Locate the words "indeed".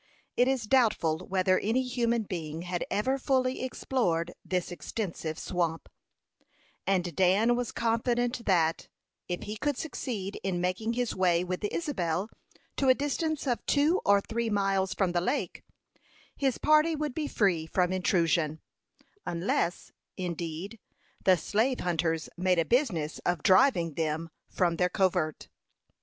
20.17-20.79